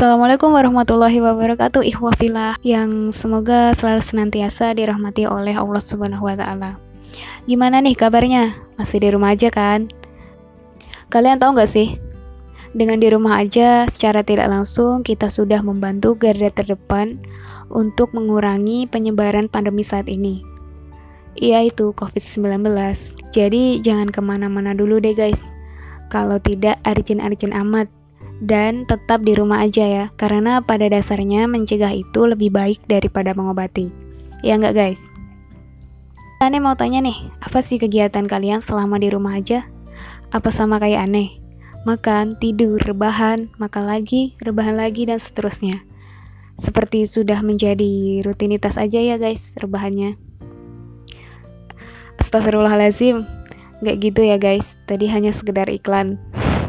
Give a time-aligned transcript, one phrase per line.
[0.00, 6.80] Assalamualaikum warahmatullahi wabarakatuh Ikhwafillah yang semoga selalu senantiasa dirahmati oleh Allah subhanahu wa ta'ala
[7.44, 8.56] Gimana nih kabarnya?
[8.80, 9.92] Masih di rumah aja kan?
[11.12, 12.00] Kalian tahu gak sih?
[12.72, 17.20] Dengan di rumah aja secara tidak langsung kita sudah membantu garda terdepan
[17.68, 20.40] untuk mengurangi penyebaran pandemi saat ini
[21.36, 22.72] yaitu COVID-19
[23.36, 25.44] Jadi jangan ke mana-mana dulu deh guys
[26.08, 27.99] Kalau tidak urgent-urgent amat
[28.40, 33.92] dan tetap di rumah aja ya karena pada dasarnya mencegah itu lebih baik daripada mengobati
[34.40, 35.02] ya enggak guys
[36.40, 39.68] Aneh mau tanya nih, apa sih kegiatan kalian selama di rumah aja?
[40.32, 41.36] Apa sama kayak aneh?
[41.84, 45.84] Makan, tidur, rebahan, makan lagi, rebahan lagi, dan seterusnya.
[46.56, 50.16] Seperti sudah menjadi rutinitas aja ya guys, rebahannya.
[52.16, 53.20] Astagfirullahaladzim,
[53.84, 56.16] gak gitu ya guys, tadi hanya sekedar iklan.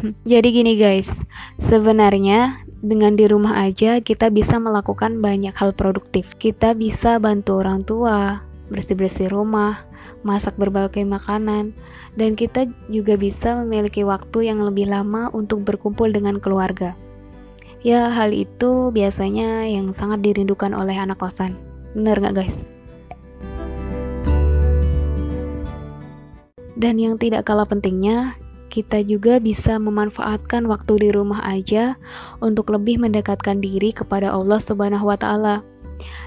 [0.32, 1.22] Jadi gini guys,
[1.58, 6.34] sebenarnya dengan di rumah aja kita bisa melakukan banyak hal produktif.
[6.38, 9.86] Kita bisa bantu orang tua, bersih-bersih rumah,
[10.26, 11.74] masak berbagai makanan,
[12.18, 16.98] dan kita juga bisa memiliki waktu yang lebih lama untuk berkumpul dengan keluarga.
[17.82, 21.58] Ya, hal itu biasanya yang sangat dirindukan oleh anak kosan.
[21.98, 22.70] Bener nggak guys?
[26.78, 28.38] Dan yang tidak kalah pentingnya,
[28.72, 32.00] kita juga bisa memanfaatkan waktu di rumah aja
[32.40, 35.60] untuk lebih mendekatkan diri kepada Allah Subhanahu wa taala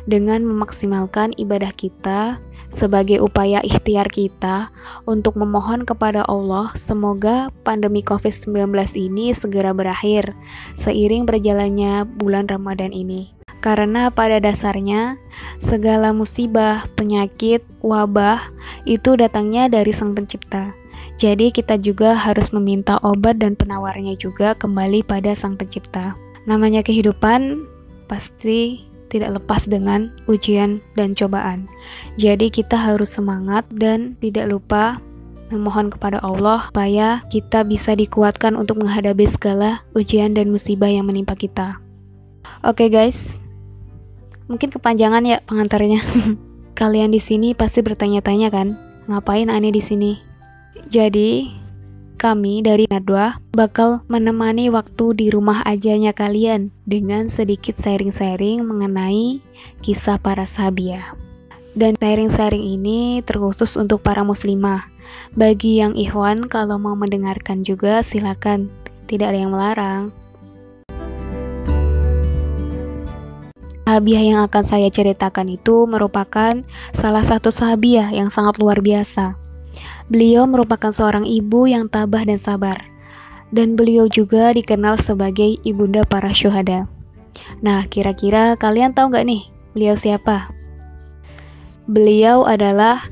[0.05, 2.37] dengan memaksimalkan ibadah kita
[2.75, 4.69] sebagai upaya ikhtiar kita
[5.07, 10.35] untuk memohon kepada Allah semoga pandemi COVID-19 ini segera berakhir
[10.77, 13.31] seiring berjalannya bulan Ramadan ini.
[13.63, 15.17] Karena pada dasarnya
[15.57, 18.53] segala musibah, penyakit, wabah
[18.85, 20.84] itu datangnya dari Sang Pencipta.
[21.15, 26.17] Jadi kita juga harus meminta obat dan penawarnya juga kembali pada Sang Pencipta.
[26.45, 27.65] Namanya kehidupan
[28.05, 31.69] pasti tidak lepas dengan ujian dan cobaan.
[32.19, 34.99] Jadi kita harus semangat dan tidak lupa
[35.53, 41.37] memohon kepada Allah supaya kita bisa dikuatkan untuk menghadapi segala ujian dan musibah yang menimpa
[41.37, 41.77] kita.
[42.65, 43.37] Oke okay guys,
[44.49, 46.01] mungkin kepanjangan ya pengantarnya.
[46.79, 48.75] Kalian di sini pasti bertanya-tanya kan,
[49.07, 50.19] ngapain aneh di sini?
[50.91, 51.49] Jadi,
[52.15, 59.43] kami dari Nadwa bakal menemani waktu di rumah ajanya kalian dengan sedikit sharing-sharing mengenai
[59.83, 61.13] kisah para sahabiah.
[61.75, 64.87] Dan sharing-sharing ini terkhusus untuk para muslimah.
[65.35, 68.71] Bagi yang ikhwan kalau mau mendengarkan juga silakan,
[69.11, 70.03] tidak ada yang melarang.
[73.85, 76.57] Sahabiah yang akan saya ceritakan itu merupakan
[76.95, 79.44] salah satu sahabiah yang sangat luar biasa
[80.07, 82.77] Beliau merupakan seorang ibu yang tabah dan sabar,
[83.49, 86.85] dan beliau juga dikenal sebagai ibunda para syuhada.
[87.59, 89.41] Nah, kira-kira kalian tahu nggak nih
[89.75, 90.49] beliau siapa?
[91.85, 93.05] Beliau adalah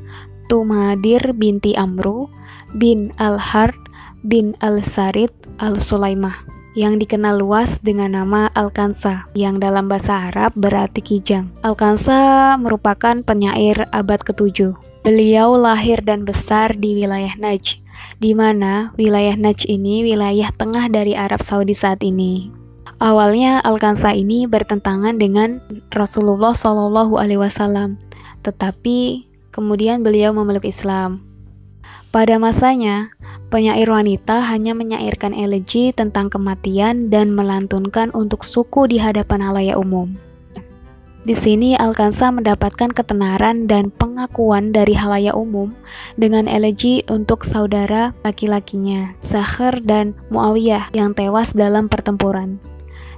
[0.50, 2.28] Tumadir binti Amru
[2.76, 3.78] bin Al-Hard
[4.26, 5.30] bin Al-Sarid
[5.62, 11.50] Al-Sulaimah yang dikenal luas dengan nama Al-Kansa yang dalam bahasa Arab berarti kijang.
[11.62, 14.74] Al-Kansa merupakan penyair abad ke-7
[15.04, 17.76] Beliau lahir dan besar di wilayah Najd,
[18.24, 22.48] di mana wilayah Najd ini wilayah tengah dari Arab Saudi saat ini.
[23.04, 25.60] Awalnya Al-Kansa ini bertentangan dengan
[25.92, 28.00] Rasulullah Wasallam,
[28.48, 31.33] tetapi kemudian beliau memeluk Islam.
[32.14, 33.10] Pada masanya,
[33.50, 40.14] penyair wanita hanya menyairkan elegi tentang kematian dan melantunkan untuk suku di hadapan halayak umum.
[41.26, 45.74] Di sini Alkansa mendapatkan ketenaran dan pengakuan dari halayak umum
[46.14, 52.62] dengan elegi untuk saudara laki-lakinya, Sakhr dan Muawiyah yang tewas dalam pertempuran.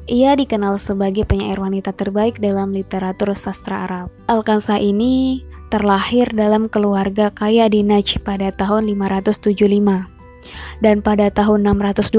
[0.08, 4.08] Ia dikenal sebagai penyair wanita terbaik dalam literatur sastra Arab.
[4.32, 10.16] Alkansa ini terlahir dalam keluarga kaya di Najd pada tahun 575
[10.84, 12.12] dan pada tahun 612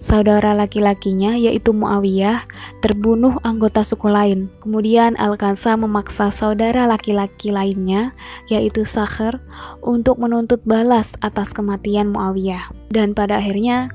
[0.00, 2.46] saudara laki-lakinya yaitu Muawiyah
[2.80, 4.48] terbunuh anggota suku lain.
[4.62, 8.12] Kemudian Al-Kansa memaksa saudara laki-laki lainnya
[8.48, 9.40] yaitu Sakhr
[9.82, 12.70] untuk menuntut balas atas kematian Muawiyah.
[12.92, 13.90] Dan pada akhirnya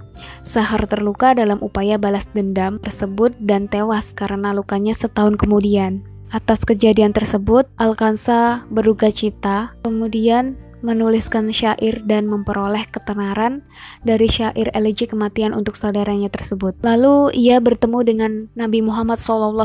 [0.45, 6.05] Sakhr terluka dalam upaya balas dendam tersebut dan tewas karena lukanya setahun kemudian.
[6.31, 13.61] Atas kejadian tersebut, Al-Kansa berduka cita, kemudian menuliskan syair dan memperoleh ketenaran
[14.01, 16.73] dari syair elegi kematian untuk saudaranya tersebut.
[16.81, 19.59] Lalu ia bertemu dengan Nabi Muhammad SAW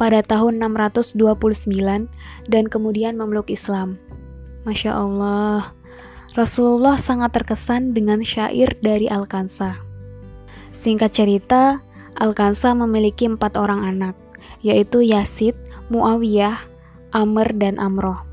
[0.00, 1.14] pada tahun 629
[2.50, 4.00] dan kemudian memeluk Islam.
[4.66, 5.76] Masya Allah,
[6.34, 9.78] Rasulullah sangat terkesan dengan syair dari Al-Kansa.
[10.74, 11.84] Singkat cerita,
[12.18, 14.18] Al-Kansa memiliki empat orang anak,
[14.62, 15.54] yaitu Yazid,
[15.88, 16.60] Muawiyah,
[17.12, 18.28] Amr, dan Amroh.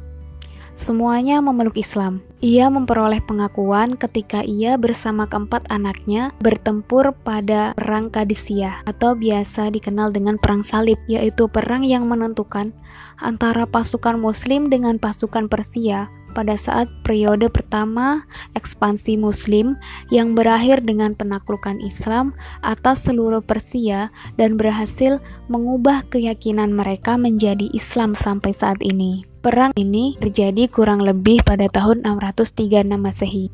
[0.76, 2.20] Semuanya memeluk Islam.
[2.44, 10.12] Ia memperoleh pengakuan ketika ia bersama keempat anaknya bertempur pada Perang Kadisiyah atau biasa dikenal
[10.12, 12.76] dengan Perang Salib, yaitu perang yang menentukan
[13.24, 18.28] antara pasukan Muslim dengan pasukan Persia pada saat periode pertama
[18.60, 19.80] ekspansi Muslim
[20.12, 28.12] yang berakhir dengan penaklukan Islam atas seluruh Persia dan berhasil mengubah keyakinan mereka menjadi Islam
[28.20, 29.24] sampai saat ini.
[29.40, 33.48] Perang ini terjadi kurang lebih pada tahun 636 Masehi,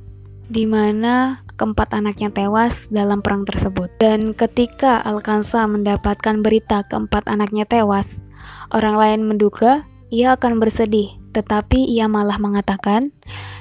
[0.49, 3.93] di mana keempat anaknya tewas dalam perang tersebut.
[4.01, 8.25] Dan ketika Al-Kansa mendapatkan berita keempat anaknya tewas,
[8.73, 13.11] orang lain menduga ia akan bersedih tetapi ia malah mengatakan,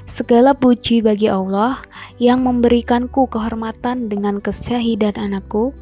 [0.06, 1.82] "Segala puji bagi Allah
[2.22, 5.74] yang memberikanku kehormatan dengan kesyahidan anakku,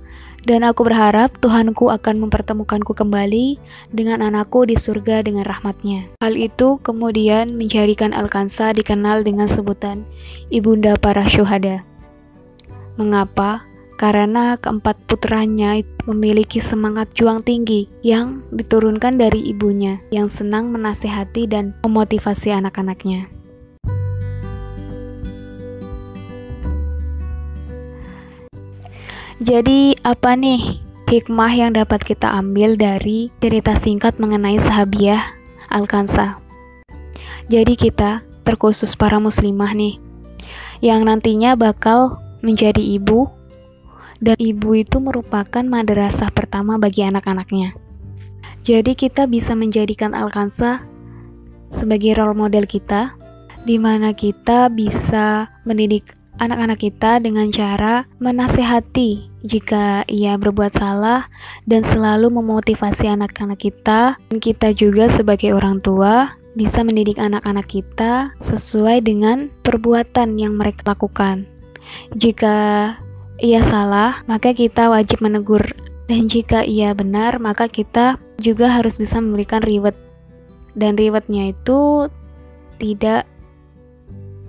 [0.49, 3.61] dan aku berharap Tuhanku akan mempertemukanku kembali
[3.93, 10.09] dengan anakku di surga dengan rahmatnya." Hal itu kemudian menjadikan Al-Kansa dikenal dengan sebutan
[10.49, 11.85] Ibunda para Syuhada.
[12.97, 13.68] Mengapa?
[13.99, 21.75] Karena keempat putranya memiliki semangat juang tinggi yang diturunkan dari ibunya yang senang menasehati dan
[21.83, 23.27] memotivasi anak-anaknya.
[29.39, 35.23] Jadi apa nih hikmah yang dapat kita ambil dari cerita singkat mengenai sahabiah
[35.71, 36.39] Al-Kansa?
[37.47, 39.97] Jadi kita, terkhusus para muslimah nih,
[40.83, 43.38] yang nantinya bakal menjadi ibu
[44.19, 47.75] dan ibu itu merupakan madrasah pertama bagi anak-anaknya.
[48.67, 50.85] Jadi kita bisa menjadikan Alkansa
[51.73, 53.15] sebagai role model kita,
[53.65, 61.27] di mana kita bisa mendidik anak-anak kita dengan cara menasehati jika ia berbuat salah
[61.67, 64.19] dan selalu memotivasi anak-anak kita.
[64.31, 70.95] Dan kita juga sebagai orang tua bisa mendidik anak-anak kita sesuai dengan perbuatan yang mereka
[70.95, 71.47] lakukan.
[72.19, 72.57] Jika
[73.39, 75.63] ia salah, maka kita wajib menegur.
[76.11, 79.95] Dan jika ia benar, maka kita juga harus bisa memberikan reward.
[80.75, 82.11] Dan rewardnya itu
[82.83, 83.31] tidak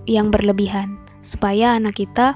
[0.10, 2.34] yang berlebihan, supaya anak kita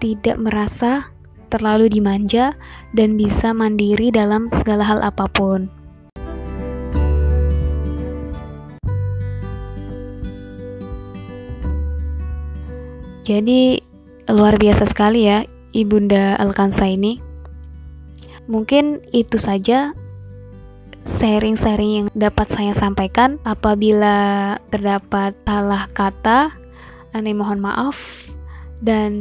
[0.00, 1.12] tidak merasa
[1.52, 2.56] terlalu dimanja
[2.96, 5.68] dan bisa mandiri dalam segala hal apa pun.
[13.24, 13.80] Jadi
[14.28, 15.44] luar biasa sekali ya
[15.74, 17.20] Ibunda Alkansa ini.
[18.44, 19.96] Mungkin itu saja
[21.04, 23.40] sharing-sharing yang dapat saya sampaikan.
[23.44, 26.52] Apabila terdapat salah kata,
[27.16, 27.96] aneh mohon maaf
[28.84, 29.12] dan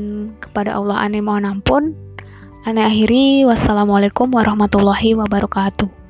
[0.43, 1.95] kepada Allah aneh mohon ampun.
[2.63, 6.02] Aneh akhiri wassalamualaikum warahmatullahi wabarakatuh.